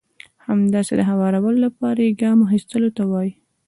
همداسې 0.47 0.93
د 0.97 1.01
هوارولو 1.09 1.59
لپاره 1.65 1.99
يې 2.07 2.17
ګام 2.21 2.37
اخيستلو 2.47 2.89
ته 2.97 3.03
وایي. 3.11 3.31